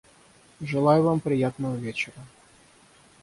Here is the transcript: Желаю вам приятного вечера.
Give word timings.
Желаю 0.61 1.03
вам 1.03 1.19
приятного 1.19 1.75
вечера. 1.75 2.23